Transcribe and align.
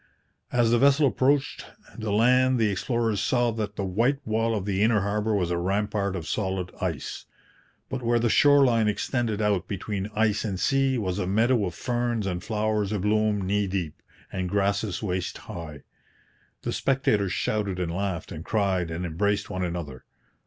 As 0.51 0.71
the 0.71 0.79
vessel 0.79 1.05
approached 1.05 1.67
the 1.95 2.11
land 2.11 2.57
the 2.57 2.71
explorers 2.71 3.21
saw 3.21 3.51
that 3.51 3.75
the 3.75 3.85
white 3.85 4.17
wall 4.25 4.55
of 4.55 4.65
the 4.65 4.81
inner 4.81 5.01
harbour 5.01 5.35
was 5.35 5.51
a 5.51 5.59
rampart 5.59 6.15
of 6.15 6.27
solid 6.27 6.71
ice; 6.81 7.27
but 7.87 8.01
where 8.01 8.17
the 8.17 8.27
shore 8.27 8.65
line 8.65 8.87
extended 8.87 9.43
out 9.43 9.67
between 9.67 10.09
ice 10.15 10.43
and 10.43 10.59
sea 10.59 10.97
was 10.97 11.19
a 11.19 11.27
meadow 11.27 11.65
of 11.67 11.75
ferns 11.75 12.25
and 12.25 12.43
flowers 12.43 12.91
abloom 12.91 13.43
knee 13.45 13.67
deep, 13.67 14.01
and 14.31 14.49
grasses 14.49 15.03
waist 15.03 15.37
high. 15.37 15.83
The 16.63 16.73
spectators 16.73 17.31
shouted 17.33 17.77
and 17.79 17.93
laughed 17.93 18.31
and 18.31 18.43
cried 18.43 18.89
and 18.89 19.05
embraced 19.05 19.51
one 19.51 19.63
another. 19.63 20.05